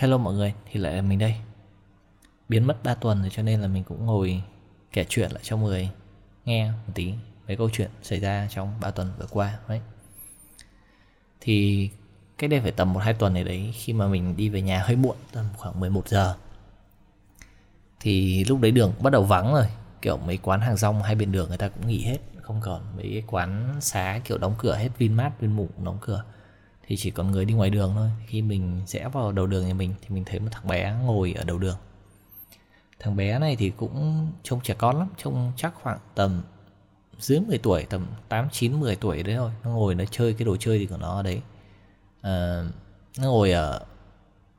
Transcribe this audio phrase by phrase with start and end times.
[0.00, 1.34] Hello mọi người, thì lại là mình đây.
[2.48, 4.42] Biến mất 3 tuần rồi cho nên là mình cũng ngồi
[4.92, 5.90] kể chuyện lại cho mọi người
[6.44, 7.14] nghe một tí
[7.46, 9.80] Mấy câu chuyện xảy ra trong 3 tuần vừa qua đấy
[11.40, 11.88] Thì
[12.38, 14.96] cái đây phải tầm 1-2 tuần này đấy Khi mà mình đi về nhà hơi
[14.96, 16.34] muộn tầm khoảng 11 giờ.
[18.00, 19.66] Thì lúc đấy đường cũng bắt đầu vắng rồi
[20.02, 22.82] Kiểu mấy quán hàng rong hai bên đường người ta cũng nghỉ hết Không còn
[22.96, 26.24] mấy cái quán xá kiểu đóng cửa hết Vinmart, Vinmụng đóng cửa
[26.90, 28.10] thì chỉ còn người đi ngoài đường thôi.
[28.26, 31.32] Khi mình rẽ vào đầu đường nhà mình thì mình thấy một thằng bé ngồi
[31.32, 31.76] ở đầu đường.
[32.98, 36.42] Thằng bé này thì cũng trông trẻ con lắm trông chắc khoảng tầm
[37.18, 39.50] dưới 10 tuổi tầm 8 9 10 tuổi đấy thôi.
[39.64, 41.40] Nó ngồi nó chơi cái đồ chơi gì của nó ở đấy.
[42.20, 42.64] À,
[43.18, 43.84] nó ngồi ở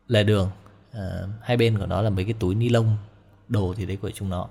[0.07, 0.49] lề đường.
[0.91, 2.97] À, hai bên của nó là mấy cái túi ni lông
[3.47, 4.47] đồ thì đấy của chúng nó.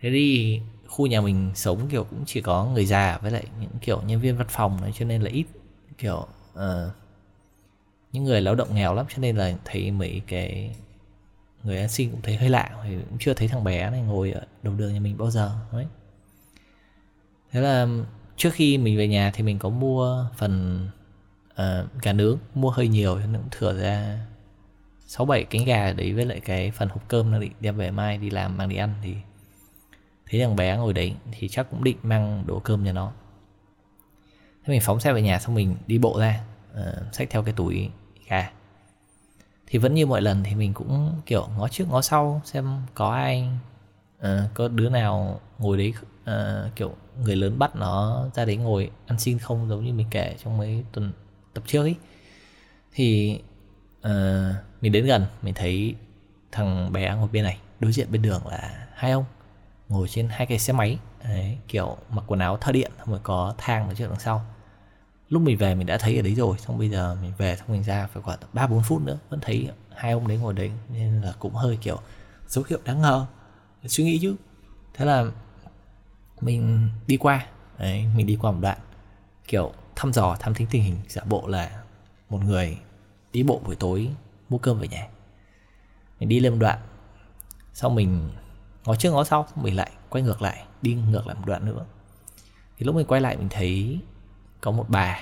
[0.00, 3.78] Thế đi khu nhà mình sống kiểu cũng chỉ có người già với lại những
[3.80, 5.46] kiểu nhân viên văn phòng đấy cho nên là ít
[5.98, 6.92] kiểu uh,
[8.12, 10.76] những người lao động nghèo lắm cho nên là thấy mấy cái
[11.64, 14.30] người ăn xin cũng thấy hơi lạ thì cũng chưa thấy thằng bé này ngồi
[14.30, 15.86] ở đầu đường nhà mình bao giờ đấy.
[17.50, 17.86] Thế là
[18.36, 20.86] trước khi mình về nhà thì mình có mua phần
[21.52, 24.18] uh, gà nướng mua hơi nhiều nên cũng thừa ra
[25.06, 27.90] sáu bảy cánh gà đấy với lại cái phần hộp cơm nó định đem về
[27.90, 29.14] mai đi làm mang đi ăn thì
[30.30, 33.12] thấy thằng bé ngồi đấy thì chắc cũng định mang đồ cơm cho nó
[34.64, 36.40] thế mình phóng xe về nhà xong mình đi bộ ra
[36.72, 37.88] uh, xách theo cái túi
[38.28, 38.50] gà
[39.66, 43.10] thì vẫn như mọi lần thì mình cũng kiểu ngó trước ngó sau xem có
[43.10, 43.48] ai
[44.18, 46.94] uh, có đứa nào ngồi đấy uh, kiểu
[47.24, 50.58] người lớn bắt nó ra đấy ngồi ăn xin không giống như mình kể trong
[50.58, 51.12] mấy tuần
[51.54, 51.94] tập trước ấy.
[52.92, 53.38] Thì
[54.06, 54.10] uh,
[54.80, 55.94] mình đến gần mình thấy
[56.52, 59.24] thằng bé ngồi bên này đối diện bên đường là hai ông
[59.88, 63.20] ngồi trên hai cái xe máy đấy, kiểu mặc quần áo thợ điện xong rồi
[63.22, 64.44] có thang ở trước đằng sau.
[65.28, 67.72] Lúc mình về mình đã thấy ở đấy rồi xong bây giờ mình về xong
[67.72, 70.70] mình ra phải khoảng ba bốn phút nữa vẫn thấy hai ông đấy ngồi đấy
[70.88, 71.98] nên là cũng hơi kiểu
[72.46, 73.26] dấu hiệu đáng ngờ
[73.84, 74.36] suy nghĩ chứ.
[74.94, 75.24] Thế là
[76.40, 77.46] mình đi qua
[77.78, 78.78] đấy mình đi qua một đoạn
[79.48, 81.82] kiểu thăm dò thăm thính tình hình giả bộ là
[82.30, 82.78] một người
[83.32, 84.10] đi bộ buổi tối
[84.48, 85.08] mua cơm về nhà.
[86.20, 86.78] Mình đi lên một đoạn
[87.72, 88.30] xong mình
[88.84, 91.84] ngó trước ngó sau mình lại quay ngược lại đi ngược lại một đoạn nữa.
[92.78, 94.00] Thì lúc mình quay lại mình thấy
[94.60, 95.20] có một bà.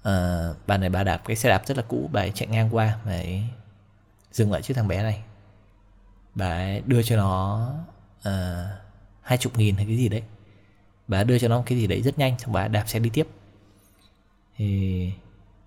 [0.00, 2.68] Uh, bà này bà đạp cái xe đạp rất là cũ bà ấy chạy ngang
[2.72, 3.44] qua bà ấy
[4.32, 5.22] dừng lại trước thằng bé này.
[6.34, 7.68] Bà ấy đưa cho nó
[8.22, 8.66] ờ,
[9.22, 10.22] hai uh, chục nghìn hay cái gì đấy.
[11.08, 13.28] Bà đưa cho nó cái gì đấy rất nhanh xong bà đạp xe đi tiếp.
[14.56, 15.12] Thì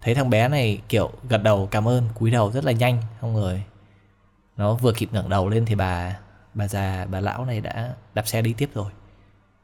[0.01, 3.35] thấy thằng bé này kiểu gật đầu cảm ơn cúi đầu rất là nhanh xong
[3.35, 3.63] rồi
[4.57, 6.19] nó vừa kịp ngẩng đầu lên thì bà
[6.53, 8.91] bà già, bà lão này đã đạp xe đi tiếp rồi.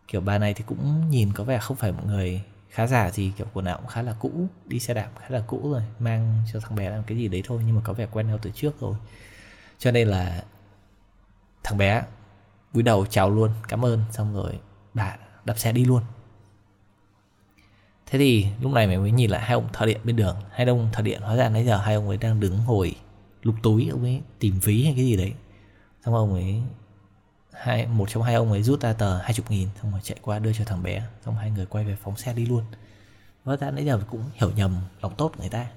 [0.08, 3.32] Kiểu bà này thì cũng nhìn có vẻ không phải một người khá giả gì,
[3.38, 4.32] kiểu quần áo cũng khá là cũ,
[4.66, 7.44] đi xe đạp khá là cũ rồi, mang cho thằng bé làm cái gì đấy
[7.46, 8.96] thôi, nhưng mà có vẻ quen nhau từ trước rồi.
[9.78, 10.44] Cho nên là
[11.64, 12.04] thằng bé
[12.74, 14.60] cúi đầu chào luôn, cảm ơn, xong rồi
[14.94, 16.04] bà đạp xe đi luôn.
[18.06, 20.36] Thế thì lúc này mình mới nhìn lại hai ông thợ điện bên đường.
[20.52, 22.96] Hai ông thợ điện hóa ra nãy giờ hai ông ấy đang đứng hồi
[23.42, 25.34] lục túi, ông ấy tìm ví hay cái gì đấy.
[26.06, 26.62] Xong ông ấy
[27.60, 30.18] hai một trong hai ông ấy rút ra tờ hai chục nghìn xong rồi chạy
[30.22, 31.04] qua đưa cho thằng bé.
[31.26, 32.64] Xong hai người quay về phóng xe đi luôn.
[33.44, 35.68] Và ta nãy giờ cũng hiểu nhầm lòng tốt người ta.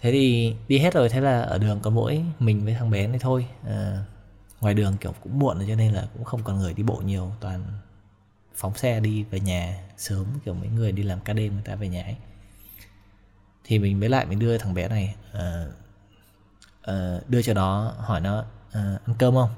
[0.00, 3.06] Thế thì đi hết rồi thế là ở đường có mỗi mình với thằng bé
[3.06, 3.46] này thôi.
[3.66, 4.04] À,
[4.60, 6.96] ngoài đường kiểu cũng muộn rồi cho nên là cũng không còn người đi bộ
[6.96, 7.32] nhiều.
[7.40, 7.64] Toàn
[8.54, 11.74] phóng xe đi về nhà sớm kiểu mấy người đi làm ca đêm người ta
[11.74, 12.16] về nhà ấy.
[13.64, 15.68] Thì mình mới lại mình đưa thằng bé này uh,
[16.90, 19.50] uh, đưa cho nó hỏi nó uh, ăn cơm không?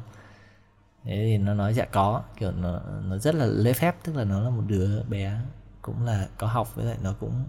[1.09, 4.25] Thế thì nó nói dạ có kiểu nó nó rất là lễ phép tức là
[4.25, 5.41] nó là một đứa bé
[5.83, 7.45] cũng là có học với lại nó cũng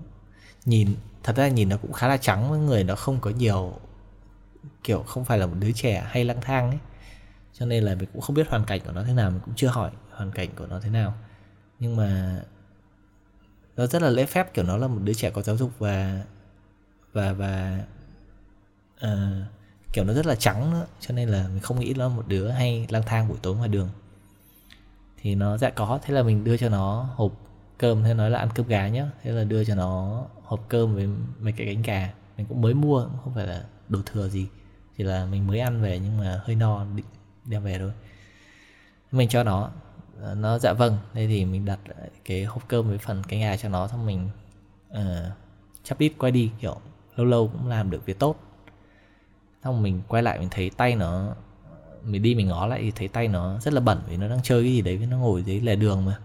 [0.66, 3.74] nhìn thật ra nhìn nó cũng khá là trắng với người nó không có nhiều
[4.84, 6.80] kiểu không phải là một đứa trẻ hay lang thang ấy.
[7.54, 9.54] Cho nên là mình cũng không biết hoàn cảnh của nó thế nào mình cũng
[9.56, 11.14] chưa hỏi hoàn cảnh của nó thế nào.
[11.80, 12.42] Nhưng mà
[13.76, 16.24] nó rất là lễ phép kiểu nó là một đứa trẻ có giáo dục và
[17.14, 17.84] và và
[19.04, 19.10] uh,
[19.94, 22.50] kiểu nó rất là trắng nữa cho nên là mình không nghĩ nó một đứa
[22.50, 23.90] hay lang thang buổi tối ngoài đường.
[25.22, 27.32] Thì nó dạ có thế là mình đưa cho nó hộp
[27.78, 29.12] cơm thế nói là ăn cơm gà nhá.
[29.24, 31.08] Thế là đưa cho nó hộp cơm với
[31.40, 32.14] mấy cái cánh gà.
[32.38, 34.48] Mình cũng mới mua cũng không phải là đồ thừa gì
[34.98, 37.06] chỉ là mình mới ăn về nhưng mà hơi no định
[37.46, 37.92] đem về thôi.
[39.12, 39.70] Mình cho nó
[40.36, 41.80] nó dạ vâng đây thì mình đặt
[42.26, 44.30] cái hộp cơm với phần cánh gà cho nó xong mình
[44.92, 44.98] uh,
[45.84, 46.78] chắp đít quay đi kiểu
[47.16, 48.36] lâu lâu cũng làm được việc tốt
[49.64, 51.36] xong mình quay lại mình thấy tay nó,
[52.04, 54.40] mình đi mình ngó lại thì thấy tay nó rất là bẩn, vì nó đang
[54.44, 56.20] chơi cái gì đấy với nó ngồi dưới lề đường mà.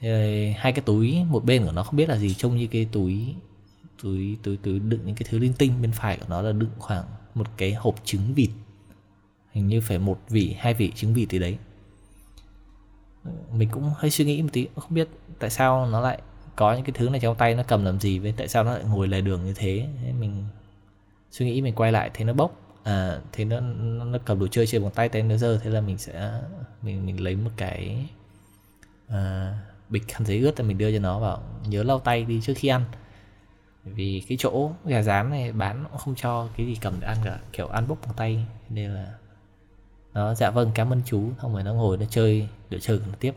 [0.00, 2.88] Thế hai cái túi, một bên của nó không biết là gì, trông như cái
[2.92, 3.34] túi
[4.02, 6.70] túi túi túi đựng những cái thứ linh tinh, bên phải của nó là đựng
[6.78, 8.50] khoảng một cái hộp trứng vịt.
[9.52, 11.58] Hình như phải một vị, hai vị trứng vịt thì đấy.
[13.52, 15.08] Mình cũng hơi suy nghĩ một tí, không biết
[15.38, 16.18] tại sao nó lại
[16.56, 18.72] có những cái thứ này trong tay, nó cầm làm gì, với tại sao nó
[18.72, 19.88] lại ngồi lề đường như thế
[20.20, 20.44] mình
[21.34, 22.60] suy nghĩ mình quay lại thấy nó bốc.
[22.84, 25.70] À, thế nó, nó nó cầm đồ chơi trên bằng tay tay nó dơ thế
[25.70, 26.40] là mình sẽ
[26.82, 28.06] mình mình lấy một cái
[29.08, 29.54] à,
[29.88, 32.52] bịch khăn giấy ướt thì mình đưa cho nó vào nhớ lau tay đi trước
[32.56, 32.84] khi ăn.
[33.84, 37.16] Vì cái chỗ gà rán này bán cũng không cho cái gì cầm để ăn
[37.24, 38.46] cả kiểu ăn bốc bằng tay.
[38.68, 39.14] Nên là
[40.12, 41.30] nó dạ vâng cảm ơn chú.
[41.42, 43.34] Xong rồi nó ngồi nó chơi để chơi nó tiếp.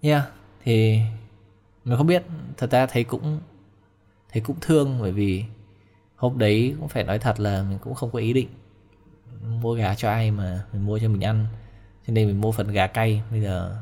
[0.00, 0.24] Yeah
[0.64, 1.00] thì
[1.84, 2.22] mình không biết
[2.56, 3.40] thật ra thấy cũng
[4.32, 5.44] thấy cũng thương bởi vì
[6.20, 8.48] hôm đấy cũng phải nói thật là mình cũng không có ý định
[9.60, 11.46] mua gà cho ai mà mình mua cho mình ăn.
[12.06, 13.22] Cho nên mình mua phần gà cay.
[13.30, 13.76] Bây giờ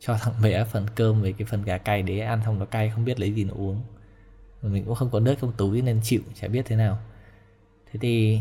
[0.00, 2.90] cho thằng bé phần cơm về cái phần gà cay để ăn xong nó cay,
[2.90, 3.80] không biết lấy gì nó uống.
[4.62, 6.98] Mà mình cũng không có nước trong túi nên chịu, chả biết thế nào.
[7.92, 8.40] Thế thì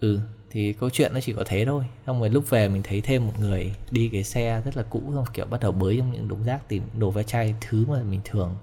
[0.00, 0.20] ừ
[0.50, 1.84] thì câu chuyện nó chỉ có thế thôi.
[2.06, 5.02] Xong rồi lúc về mình thấy thêm một người đi cái xe rất là cũ,
[5.14, 8.02] xong kiểu bắt đầu bới trong những đống rác tìm đồ ve chai, thứ mà
[8.02, 8.56] mình thường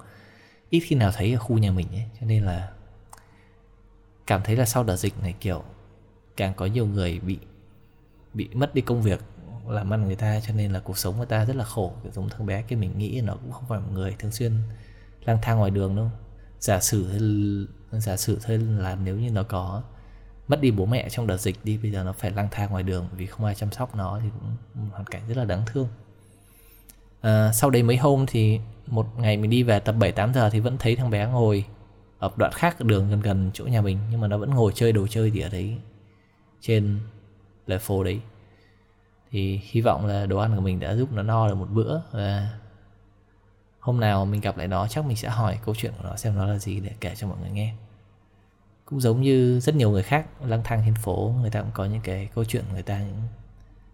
[0.69, 2.03] ít khi nào thấy ở khu nhà mình ấy.
[2.19, 2.69] Cho nên là
[4.27, 5.63] cảm thấy là sau đợt dịch này kiểu
[6.37, 7.37] càng có nhiều người bị
[8.33, 9.21] bị mất đi công việc
[9.67, 11.93] làm ăn người ta cho nên là cuộc sống người ta rất là khổ.
[12.03, 14.51] Kiểu giống thằng bé kia mình nghĩ nó cũng không phải một người thường xuyên
[15.25, 16.11] lang thang ngoài đường đâu.
[16.59, 17.07] Giả sử
[17.91, 19.83] giả sử thôi là nếu như nó có
[20.47, 22.83] mất đi bố mẹ trong đợt dịch đi bây giờ nó phải lang thang ngoài
[22.83, 25.87] đường vì không ai chăm sóc nó thì cũng hoàn cảnh rất là đáng thương.
[27.21, 30.49] À, sau đấy mấy hôm thì một ngày mình đi về tập 7 8 giờ
[30.49, 31.65] thì vẫn thấy thằng bé ngồi
[32.19, 34.91] ở đoạn khác đường gần gần chỗ nhà mình, nhưng mà nó vẫn ngồi chơi
[34.91, 35.77] đồ chơi thì ở đấy,
[36.61, 36.99] trên
[37.65, 38.21] lề phố đấy.
[39.31, 42.01] Thì hy vọng là đồ ăn của mình đã giúp nó no được một bữa
[42.11, 42.57] và
[43.79, 46.35] hôm nào mình gặp lại nó, chắc mình sẽ hỏi câu chuyện của nó xem
[46.35, 47.73] nó là gì để kể cho mọi người nghe.
[48.85, 51.85] Cũng giống như rất nhiều người khác, lang thang trên phố, người ta cũng có
[51.85, 53.21] những cái câu chuyện, người ta những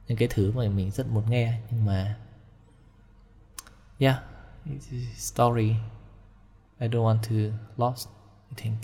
[0.08, 1.60] những cái thứ mà mình rất muốn nghe.
[1.72, 2.16] Nhưng mà,
[4.00, 4.16] yeah,
[5.16, 5.76] story.
[6.84, 8.08] I don't want to lost
[8.50, 8.78] I think.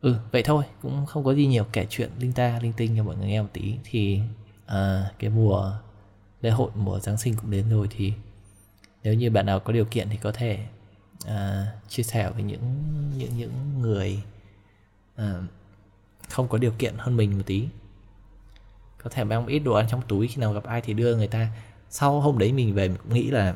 [0.00, 3.04] Ừ vậy thôi cũng không có gì nhiều kể chuyện linh ta linh tinh cho
[3.04, 3.74] mọi người nghe một tí.
[3.84, 4.20] Thì
[4.66, 5.72] à, cái mùa
[6.40, 8.12] lễ hội mùa giáng sinh cũng đến rồi thì
[9.02, 10.66] nếu như bạn nào có điều kiện thì có thể
[11.26, 12.62] à, chia sẻ với những
[13.16, 14.22] những những người
[15.16, 15.42] à,
[16.28, 17.68] không có điều kiện hơn mình một tí.
[18.98, 21.16] Có thể mang một ít đồ ăn trong túi khi nào gặp ai thì đưa
[21.16, 21.48] người ta.
[21.90, 23.54] Sau hôm đấy mình về mình cũng nghĩ là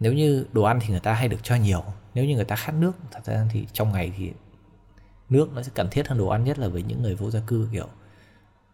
[0.00, 1.84] nếu như đồ ăn thì người ta hay được cho nhiều.
[2.14, 4.32] Nếu như người ta khát nước thật ra thì trong ngày thì
[5.28, 7.40] nước nó sẽ cần thiết hơn đồ ăn nhất là với những người vô gia
[7.40, 7.86] cư kiểu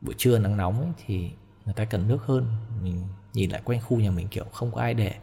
[0.01, 1.31] buổi trưa nắng nóng ấy, thì
[1.65, 2.47] người ta cần nước hơn.
[2.83, 3.03] Mình
[3.33, 5.15] nhìn lại quanh khu nhà mình kiểu không có ai để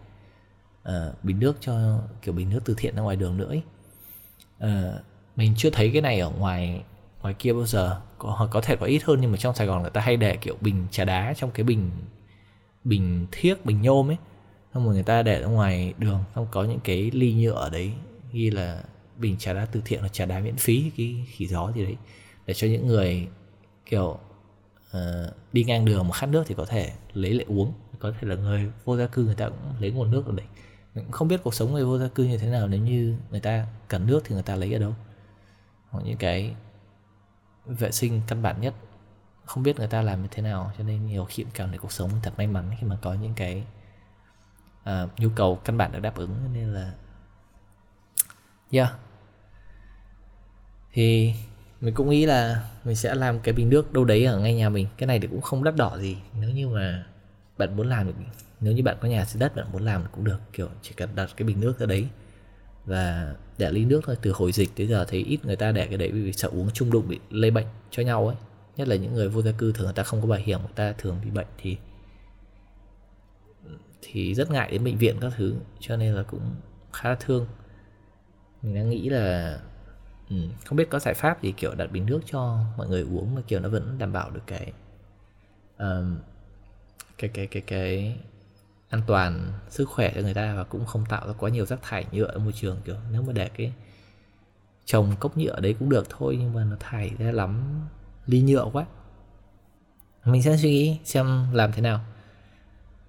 [0.89, 3.63] uh, bình nước cho kiểu bình nước từ thiện ra ngoài đường nữa ấy.
[4.63, 5.01] Uh,
[5.35, 6.83] mình chưa thấy cái này ở ngoài
[7.21, 8.01] ngoài kia bao giờ.
[8.17, 10.35] Có có thể có ít hơn nhưng mà trong Sài Gòn người ta hay để
[10.35, 11.91] kiểu bình trà đá trong cái bình
[12.83, 14.17] bình thiếc bình nhôm ấy
[14.73, 17.69] xong rồi người ta để ra ngoài đường xong có những cái ly nhựa ở
[17.69, 17.93] đấy
[18.31, 18.83] ghi là
[19.17, 21.95] bình trà đá từ thiện hoặc trà đá miễn phí cái khỉ gió gì đấy
[22.45, 23.27] để cho những người
[23.85, 24.19] kiểu
[24.97, 27.73] uh, đi ngang đường mà khát nước thì có thể lấy lại uống.
[27.99, 30.45] Có thể là người vô gia cư người ta cũng lấy nguồn nước ở đấy.
[30.95, 33.15] Mình cũng không biết cuộc sống người vô gia cư như thế nào nếu như
[33.31, 34.95] người ta cần nước thì người ta lấy ở đâu.
[35.89, 36.55] Hoặc những cái
[37.65, 38.73] vệ sinh căn bản nhất.
[39.45, 41.91] Không biết người ta làm như thế nào cho nên nhiều khi cảm thấy cuộc
[41.91, 43.63] sống thật may mắn khi mà có những cái
[44.89, 46.93] uh, nhu cầu căn bản được đáp ứng nên là
[48.71, 48.93] yeah.
[50.93, 51.33] Thì
[51.81, 54.69] mình cũng nghĩ là mình sẽ làm cái bình nước đâu đấy ở ngay nhà
[54.69, 54.87] mình.
[54.97, 56.17] Cái này thì cũng không đắt đỏ gì.
[56.39, 57.05] Nếu như mà
[57.57, 58.13] bạn muốn làm được
[58.59, 60.39] nếu như bạn có nhà xây đất bạn muốn làm cũng được.
[60.53, 62.07] Kiểu chỉ cần đặt cái bình nước ra đấy
[62.85, 64.17] và để ly nước thôi.
[64.21, 66.71] Từ hồi dịch tới giờ thấy ít người ta để cái đấy vì sợ uống
[66.73, 68.35] chung đụng bị lây bệnh cho nhau ấy.
[68.75, 70.71] Nhất là những người vô gia cư thường người ta không có bảo hiểm người
[70.75, 71.77] ta thường bị bệnh thì
[74.03, 76.55] thì rất ngại đến bệnh viện các thứ cho nên là cũng
[76.93, 77.47] khá là thương.
[78.61, 79.59] Mình đang nghĩ là
[80.29, 83.35] ừ, không biết có giải pháp gì kiểu đặt bình nước cho mọi người uống
[83.35, 84.73] mà kiểu nó vẫn đảm bảo được cái
[85.77, 86.17] um,
[87.17, 88.17] cái cái cái cái
[88.89, 91.79] an toàn sức khỏe cho người ta và cũng không tạo ra quá nhiều rác
[91.81, 93.73] thải nhựa ở môi trường kiểu nếu mà để cái
[94.85, 97.81] trồng cốc nhựa đấy cũng được thôi nhưng mà nó thải ra lắm
[98.25, 98.85] ly nhựa quá.
[100.25, 101.99] Mình sẽ suy nghĩ xem làm thế nào.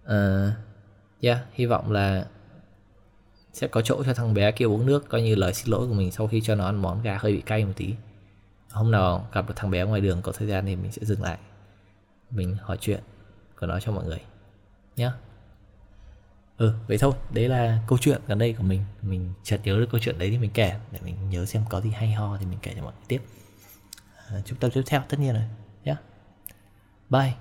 [0.05, 0.53] Uh,
[1.25, 2.27] yeah hy vọng là
[3.53, 5.95] sẽ có chỗ cho thằng bé kia uống nước coi như lời xin lỗi của
[5.95, 7.95] mình sau khi cho nó ăn món gà hơi bị cay một tí.
[8.71, 11.23] Hôm nào gặp được thằng bé ngoài đường có thời gian thì mình sẽ dừng
[11.23, 11.39] lại.
[12.31, 13.01] Mình hỏi chuyện
[13.61, 14.21] của nó cho mọi người.
[14.97, 15.11] Nhé
[16.57, 18.85] ừ vậy thôi đấy là câu chuyện gần đây của mình.
[19.03, 21.81] Mình chợt nhớ được câu chuyện đấy thì mình kể để mình nhớ xem có
[21.81, 23.23] gì hay ho thì mình kể cho mọi người tiếp.
[24.29, 25.45] À, chúng ta tiếp theo tất nhiên rồi.
[25.85, 25.97] Nhé
[27.11, 27.35] bye.